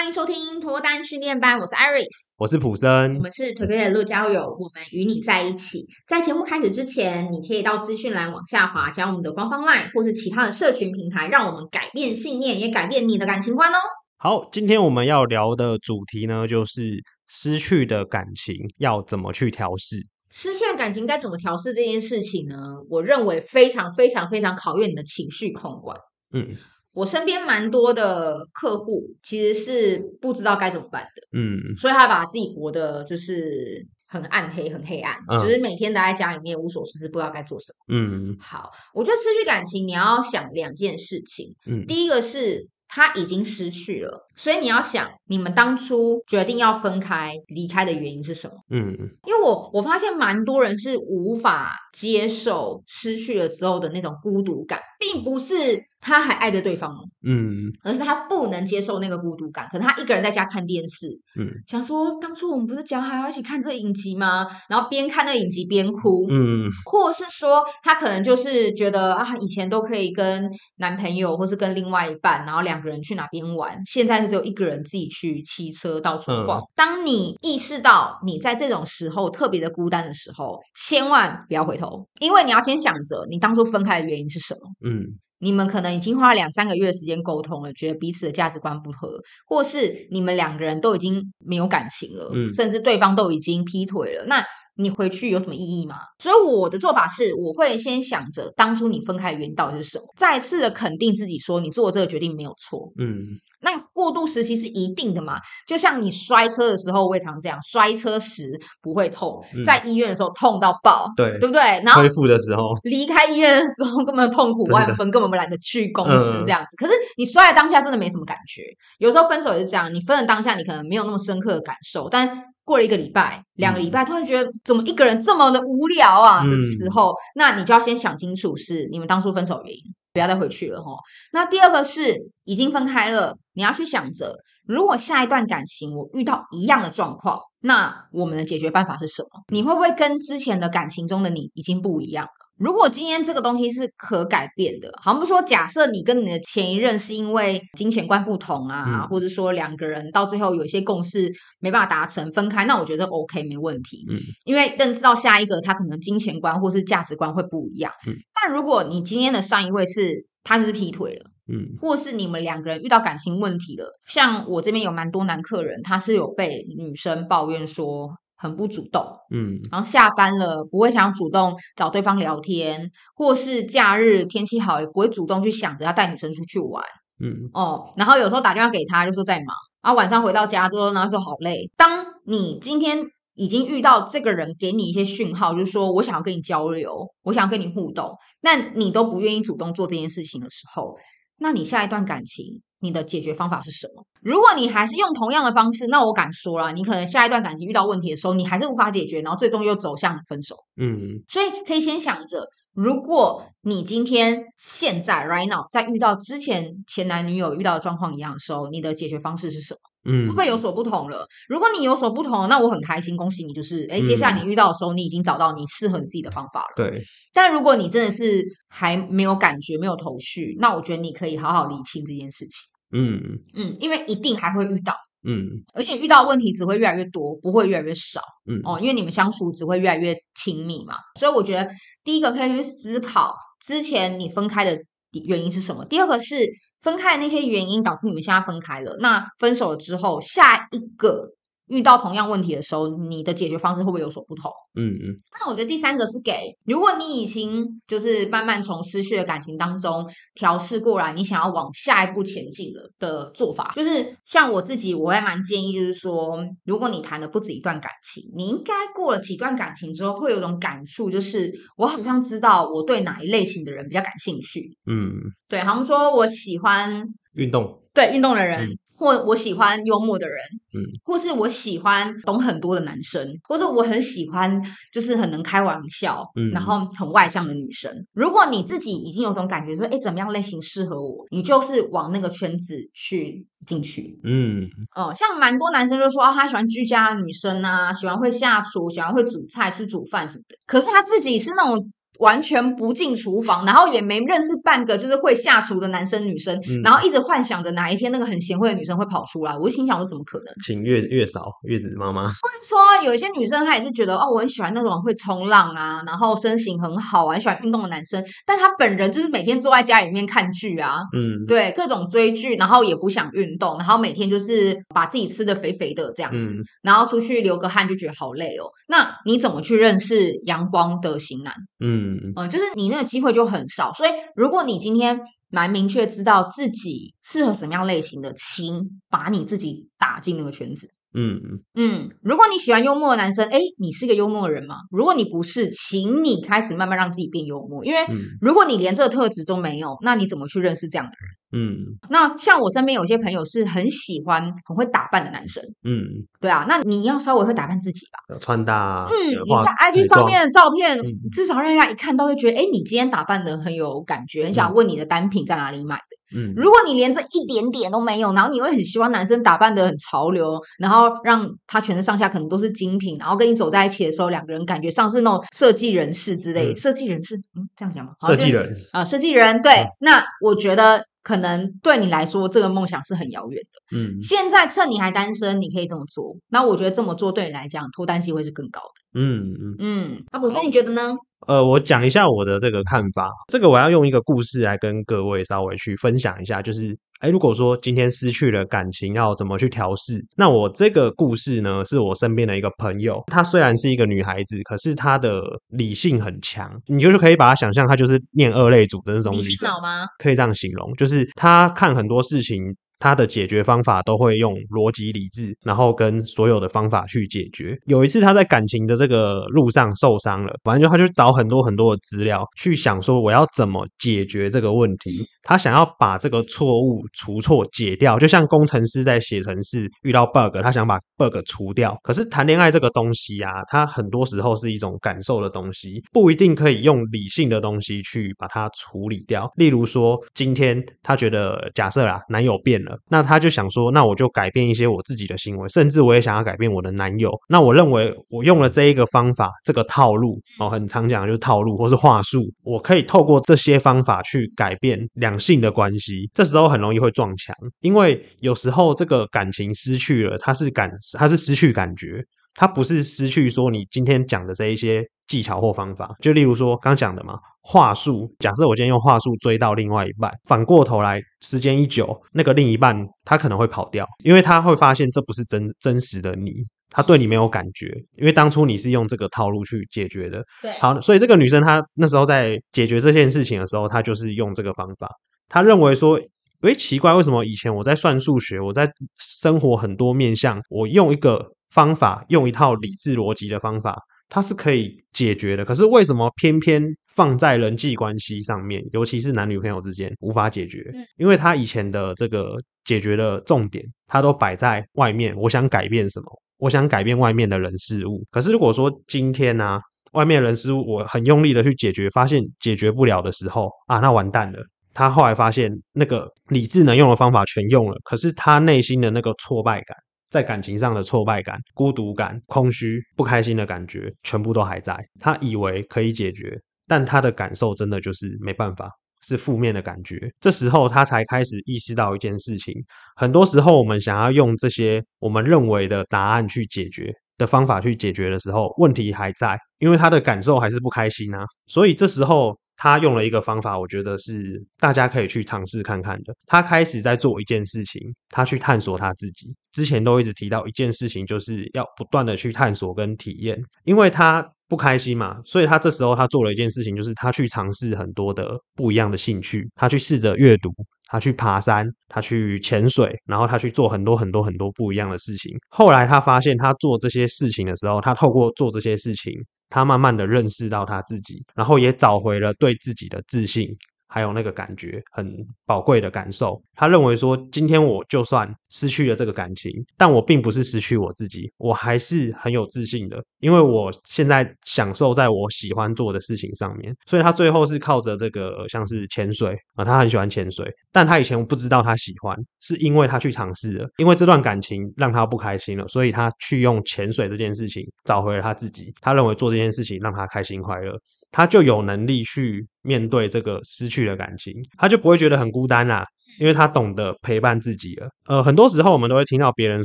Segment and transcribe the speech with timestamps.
[0.00, 5.86] 欢迎收听脱单训练班，我是 Iris，我是普森，我们是 Together 乐交友，我们与你在一起。
[6.08, 13.76] 在节目开始之前，你可以到资讯栏往下滑，加我们的官方 LINE 或是其他的社群平台，让我们改变信念，也改变你的感情观哦。
[14.16, 19.98] 好，今天我们要聊的主题呢，就是失去的感情要怎么去调试。
[20.30, 22.56] 失去的感情该怎么调试这件事情呢？
[22.88, 25.94] 我认为非常非常非常考验你的情绪控管。
[26.32, 26.56] 嗯。
[26.92, 37.94] 我身边蛮多的客户其实是不知道该怎么办的，嗯，所以他把自己活的就是很暗黑、很黑暗，嗯、就是每天待在家里面无所事事，不知道该做什么。
[37.94, 48.54] 嗯，好，我觉得失去感情你要想两件事情，嗯，第一个是他已经失去了，所以你要想你们当初决定要分开离开的原因是什么？
[48.70, 48.82] 嗯，
[49.26, 55.88] 因为我我发现蛮多人是无法接受失去了之后的那种孤独感，并不是。
[56.00, 56.90] 他还爱着对方，
[57.22, 59.68] 嗯，而是他不能接受那个孤独感。
[59.70, 61.06] 可能他一个人在家看电视，
[61.38, 64.46] 嗯，想说当初我们不是讲好要一起看这个影集吗？
[64.68, 76.60] 然后边看那个影集边哭，嗯，或是说他可能就是觉得啊，以前都可以跟男朋友或是跟另外一半，然后两个人去哪边玩，现在是只有一个人自己去骑车到处逛。
[76.60, 85.18] 嗯，当你意识到你在这种时候特别的孤单的时候，千万不要回头，因为你要先想着你当初分开的原因是什么，嗯。
[85.40, 94.44] 你们可能已经花了两三个月的时间沟通了，觉得彼此的价值观不合，或是你们两个人都已经没有感情了，嗯，甚至对方都已经劈腿了，那
[94.80, 95.96] 你回去有什么意义吗？
[96.18, 103.20] 所以我的做法是，我会先想着当初你分开的原因到底是什么，再次的肯定自己，说你做这个决定没有错，嗯。
[103.62, 105.38] 那过渡时期是一定的嘛？
[105.66, 111.60] 就像你摔车的时候，我也常这样，摔车时不会痛，嗯、在医院的时候痛到爆，对，对不对？
[111.84, 116.74] 然后恢复的时候，离开医院的时候根本痛苦万分，根本不懒得去公司这样子。
[116.76, 118.62] 嗯、可是你摔在当下真的没什么感觉。
[118.96, 129.80] 有时候分手也是这样，你分了当下你可能没有那么深刻的感受，但过了一个礼拜、两个礼拜，突然觉得怎么一个人这么的无聊啊的时候，嗯、那你就要先想清楚是你们当初分手原因。
[130.12, 130.90] 不要再回去了哈。
[131.32, 134.36] 那第二个是已经分开了，你要去想着，
[134.66, 139.28] 如果下一段感情我遇到一样的状况，那我们的解决办法是什么？
[139.52, 142.39] 你会不会跟之前的感情中的你已经不一样了？
[142.60, 154.04] 如果今天这个东西是可改变的，好像不说，假设你跟你的前一任是因为金钱观不同啊，嗯、或者说两个人到最后有一些共识没办法达成分开，那我觉得 OK 没问题。
[154.10, 157.90] 嗯，因为认知到下一个他可能金钱观或是价值观会不一样。
[158.06, 168.10] 嗯，但如果你今天的上一位是他就是劈腿了，嗯，或是你们两个人遇到感情问题了，像我这边有蛮多男客人，他是有被女生抱怨说。
[168.42, 176.82] 很不主动，嗯，然后下班了不会想主动找对方聊天，或是假日天气好也不会主动去想着要带女生出去玩，
[177.22, 181.70] 嗯，哦，然后有时候打电话给他就说在忙，然后晚上回到家之后呢说好累。
[181.76, 190.96] 当你今天已经遇到这个人给你一些讯号，就是说我想要跟你交流，我想要跟你互动，那你都不愿意主动做这件事情的时候，
[191.40, 194.04] 那你下一段感情，你的解决方法是什么？
[194.20, 200.56] 如果你还是用同样的方式，那我敢说了，你可能下一段感情遇到问题的时候，你还是无法解决，然后最终又走向分手。
[200.76, 209.80] 嗯，所以可以先想着，如果你今天现在 right now 在遇到之前前男女友遇到的状况一样的时候，你的解决方式是什么？
[210.04, 211.26] 嗯，会不会有所不同了？
[211.48, 216.72] 如果你有所不同，那我很开心，恭喜你，就是哎，接下来你遇到的时候，你已经找到你适合你自己的方法了。
[216.74, 217.02] 对。
[217.34, 222.50] 但如果你真的是还没有感觉、没有头绪，那我觉得你可以好好理清这件事情。
[222.92, 223.20] 嗯
[223.54, 224.94] 嗯，因为一定还会遇到，
[225.28, 228.22] 嗯，而且遇到问题只会越来越多，不会越来越少。
[228.50, 230.94] 嗯哦，因为你们相处只会越来越亲密嘛。
[231.18, 231.68] 所以我觉得
[232.02, 234.78] 第一个可以去思考之前你分开的
[235.26, 235.84] 原因是什么。
[235.84, 236.36] 第二个是。
[236.82, 238.96] 分开的那些原因导致你们现在分开了。
[239.00, 241.30] 那分手了之后，下一个
[241.70, 244.50] 遇到同样问题的时候，你的解决方式会不会有所不同？
[244.74, 245.16] 嗯嗯。
[245.40, 250.04] 那我觉得第三个是给，如果你已经就是慢慢从失去的感情当中
[250.34, 264.76] 调试过来，你想要往下一步前进了的做法，就是像我自己，我还蛮建议，就是说，如果你谈了不止一段感情，你应该过了几段感情之后，会有种感触，就是我好像知道我对哪一类型的人比较感兴趣。
[264.86, 265.12] 嗯，
[265.48, 267.02] 对，好像说我喜欢
[267.34, 268.68] 运动，对运动的人。
[268.68, 270.36] 嗯或我喜欢幽默的人，
[270.74, 274.62] 嗯，或是我喜欢懂很多的男生，或者我很喜欢
[274.92, 277.90] 就是很能开玩笑，嗯，然后很外向的女生。
[278.12, 290.56] 如果你自己已经有种感觉说，哎，怎么样类型适合我，你就是往那个圈子去进去，嗯，哦，像蛮多男生就说啊，他喜欢居家的女生啊，喜欢会下厨，喜欢会煮菜、去煮饭什么的。
[290.66, 299.56] 可是他自己是那种完全不进厨房，然后也没认识半个就是会下厨的男生女生，嗯、然后一直幻想着哪一天那个很贤惠的女生会跑出来。
[299.56, 300.46] 我就心想，我怎么可能？
[300.66, 302.26] 请月月嫂、月子妈妈。
[302.26, 318.66] 或者说，有一些女生她也是觉得哦，我很喜欢那种会冲浪啊，然后身形很好啊，很喜欢运动的男生，但她本人就是每天坐在家里面看剧啊，嗯，对，各种追剧，然后也不想运动，然后每天就是把自己吃的肥肥的这样子，嗯、然后出去流个汗就觉得好累哦。
[318.88, 321.54] 那你怎么去认识阳光的型男？
[321.82, 330.88] 嗯嗯嗯，就是你那个机会就很少，所以如果你今天蛮明确知道自己适合什么样类型的，请把你自己打进那个圈子。
[331.14, 331.40] 嗯。
[331.74, 334.76] 嗯，如果你喜欢幽默的男生，哎，你是个幽默的人吗？
[334.90, 337.98] 如果你不是，请你开始慢慢让自己变幽默，因为
[338.40, 341.30] 如果你连这个特质都没有，那你怎么去认识这样的人？
[341.52, 346.06] 嗯，那像我身边有些朋友是很喜欢很会打扮的男生，嗯，
[346.40, 350.96] 对啊，那你要稍微会打扮自己吧，穿搭，嗯，你在 IG 上面的照片，
[351.32, 356.19] 至少让人家一看到会觉得，哎，你今天打扮的很有感觉，很想问你的单品在哪里买的。
[356.34, 368.12] 嗯，如果你连这一点点都没有，然后你会很希望男生打扮得很潮流，然后让他全身上下可能都是精品，然后跟你走在一起的时候，两个人感觉像是那种设计人士之类，设计人士，嗯，这样讲吗？
[368.26, 371.04] 设计人啊，设计人，对，那我觉得。
[371.22, 373.96] 可能对你来说，这个梦想是很遥远的。
[373.96, 376.36] 嗯，现在趁你还单身，你可以这么做。
[376.48, 379.20] 那我觉得这么做对你来讲，脱单机会是更高的。
[379.20, 380.24] 嗯嗯嗯。
[380.30, 381.14] 阿普森，你觉得呢？
[381.46, 383.30] 呃，我讲一下我的这个看法。
[383.48, 386.96] 这个我要用一个故事来跟各位稍微去分享一下，就是。
[387.20, 390.24] 哎，如果说今天失去了感情，要怎么去调试？
[390.36, 393.22] 那我这个故事呢，是我身边的一个朋友。
[393.26, 400.06] 她虽然是一个女孩子，可是她的理性很强，你就是可以把她想象，她就是念二类组的那种理性脑吗？
[400.18, 402.74] 可以这样形容，就是她看很多事情。
[403.02, 407.74] 他的解决方法都会用逻辑理智，然后跟所有的方法去解决。
[407.86, 415.26] 有一次他在感情的这个路上受伤了，反正就他就找很多很多的资料，去想说我要怎么解决这个问题。
[415.42, 421.96] 他想要把这个错误除错解掉，就像工程师在写程式遇到 bug，他想把 bug 除掉。
[422.02, 429.50] 可是谈恋爱这个东西啊，它很多时候是一种感受的东西，不一定可以用理性的东西去把它处理掉。
[429.56, 432.96] 例如说，今天他觉得假设啦，男友变了。
[433.08, 437.30] 那他就想说，那我就改变一些我自己的行为，甚至我也想要改变我的男友。
[437.48, 446.28] 那我认为我用了这一个方法，这个套路哦，很常讲的就是套路或是话术，我可以透过这些方法去改变两两性的关系。
[446.34, 452.24] 这时候很容易会撞墙，因为有时候这个感情失去了，它是感，它是失去感觉。
[452.54, 458.28] 它不是失去说你今天讲的这一些技巧或方法，就例如说刚讲的嘛，话术。
[458.40, 466.52] 假设我今天用话术追到另外一半，反过头来，时间一久，那个另一半他可能会跑掉，因为他会发现这不是真真实的你，
[466.90, 470.44] 他对你没有感觉，因为当初你是用这个套路去解决的。
[470.60, 475.08] 对，好，所以这个女生她那时候在解决这件事情的时候，她就是用这个方法，
[475.48, 476.20] 她认为说，
[476.62, 481.52] 诶，奇怪，为什么以前我在算数学，我在生活很多面向，我用一个。
[481.70, 483.96] 方法用一套理智逻辑的方法，
[484.28, 485.64] 它是可以解决的。
[485.64, 486.82] 可是为什么偏偏
[487.14, 490.84] 放在人际关系上面，尤其是男女朋友之间无法解决？
[491.16, 495.32] 因为他以前的这个解决的重点，他都摆在外面。
[495.36, 496.42] 我想改变什么？
[496.60, 498.24] 我想改变外面的人事物。
[498.30, 499.80] 可是如果说今天呢、啊，
[500.12, 504.60] 外面的人事物我很用力的去解决，发现解决不了的时候啊，那完蛋了。
[504.92, 509.96] 他后来发现那个理智能用的方法全用了，可是他内心的那个挫败感。
[510.30, 514.96] 在感情上的挫败感、孤独感、空虚、不开心的感觉，全部都还在。
[515.18, 516.56] 他以为可以解决，
[516.86, 518.88] 但他的感受真的就是没办法，
[519.22, 520.18] 是负面的感觉。
[520.40, 522.74] 这时候他才开始意识到一件事情：
[523.16, 531.44] 很多时候我们想要用这些我们认为的答案去解决的方法去解决的时候，问题还在，因为他的感受还是不开心啊。
[531.66, 532.58] 所以这时候。
[532.82, 536.34] 他用了一个方法，我觉得是大家可以去尝试看看的。
[536.46, 538.00] 他开始在做一件事情，
[538.30, 539.54] 他去探索他自己。
[539.70, 550.72] 之前都一直提到一件事情，就是要不断的去探索跟体验，因为他不开心嘛，所以他这时候他做了一件事情，就是他去尝试很多的不一样的兴趣，他去试着阅读，
[551.08, 555.52] 他去爬山，他去潜水，然后他去做很多很多很多不一样的事情。
[555.68, 559.32] 后来他发现，他做这些事情的时候，他透过做这些事情。
[559.72, 563.68] 他慢慢的认识到他自己，然后也找回了对自己的自信。
[564.10, 565.32] 还有那个感觉很
[565.64, 576.92] 宝贵的感受，他认为说，今天我就算失去了这个感情，但我并不是失去我自己，我还是很有自信的，因为我现在享受在我喜欢做的事情上面。
[577.06, 588.92] 所以他最后是靠着这个像是潜水啊，他很喜欢潜水，但他以前不知道他喜欢，是因为他去尝试了，因为这段感情让他不开心了，所以他去用潜水这件事情找回了他自己。
[589.00, 590.98] 他认为做这件事情让他开心快乐。
[591.30, 596.04] 他就有能力去面对这个失去的感情，他就不会觉得很孤单啦。
[596.38, 598.08] 因为他懂得陪伴自己了。
[598.28, 599.84] 呃，很多时候我们都会听到别人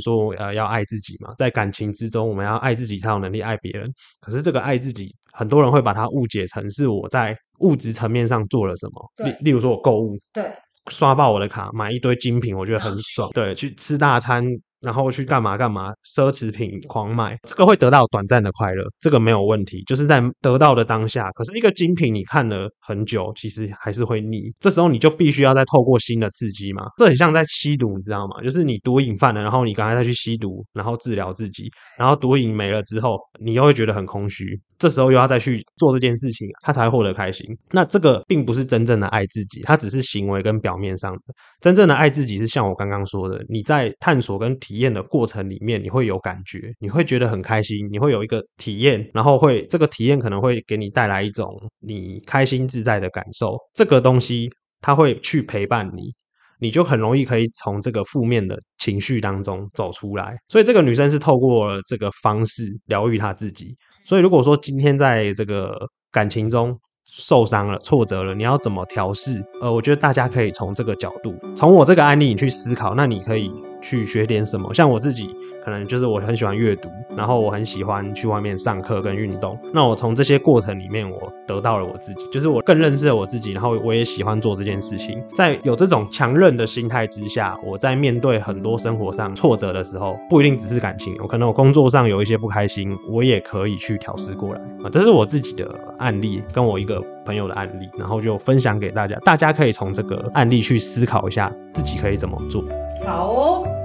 [0.00, 3.92] 说，呃，要爱自己嘛，在感情之中，我们要爱自己才有能力爱别人。
[4.20, 9.26] 可是这个爱自己，很多人会把它误解成是我在物质层面上做了什么。
[9.26, 10.44] 例例如说我购物，对，
[10.88, 13.28] 刷爆我的卡，买一堆精品，我觉得很爽。
[13.34, 14.44] 对，去吃大餐。
[14.80, 21.30] 然后去干嘛干嘛，奢侈品狂买，这个会得到短暂的快乐，这个没有问题，就是在得到的当下。
[21.32, 26.84] 可是一个精品你看了很久，其实还是会腻，这时候你就必须要再透过新的刺激嘛。
[26.98, 28.42] 这很像在吸毒，你知道吗？
[28.42, 37.46] 就是你毒瘾犯了，然后你赶快再去吸毒，然后治疗自己，然后毒瘾没了之后，你又会觉得很空虚，这时候又要再去做这件事情，他才获得开心。
[37.70, 41.20] 那这个并不是真正的爱自己，它只是行为跟表面上的。
[41.60, 51.46] 真正的爱自己是像我刚刚说的，你在探索跟体验的过程里面，你会有感觉，你会觉得很开心，你会有一个体验，然后会这个体验可能会给你带来一种
[51.78, 53.56] 你开心自在的感受。
[53.72, 56.12] 这个东西它会去陪伴你，
[56.58, 60.34] 你就很容易可以从这个负面的情绪当中走出来。
[60.48, 63.72] 所以这个女生是透过这个方式疗愈她自己。
[64.04, 65.76] 所以如果说今天在这个
[66.10, 66.76] 感情中，
[67.08, 69.40] 受伤了，挫折了，你要怎么调试？
[69.62, 73.48] 呃，我觉得大家可以从这个角度，从我这个案例你去思考，那你可以。
[73.86, 74.74] 去学点什么？
[74.74, 75.30] 像我自己，
[75.64, 79.56] 可能就是我很喜欢阅读，然后我很喜欢去外面上课跟运动。
[79.72, 85.22] 那我从这些过程里面，我得到了我自己，就是我更认识了我自己，然后我也喜欢做这件事情。
[85.34, 94.90] 在有这种强韧的心态之下，我在面对很多生活上挫折的时候，不一定只是感情，我可能我工作上有一些不开心，我也可以去调试过来啊。
[94.90, 102.64] 这是我自己的案例，跟我一个朋友的案例，然后就分享给大家，大家可以从这个案例去思考一下自己可以怎么做。
[103.04, 103.75] 好哦。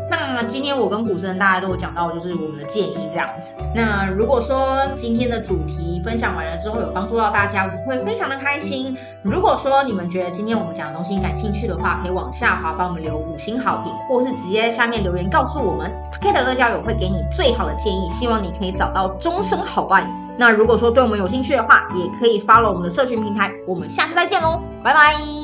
[0.43, 3.53] 今天我跟古生大家都有讲到，就是我们的建议这样子。
[3.75, 8.98] 那如果说今天的主题分享完了之后有帮助到大家，我会非常的开心。
[9.24, 20.10] 如果说你们觉得今天我们讲的东西感兴趣的话，可以往下滑帮我们留五星好评，或是直接在下面留言告诉我们，Kate 乐交友会给你最好的建议，希望你可以找到终生好伴侣。
[20.38, 23.51] 那如果说对我们有兴趣的话，也可以 follow 我们的社群平台。
[23.67, 25.40] 我们下次再见喽，拜拜。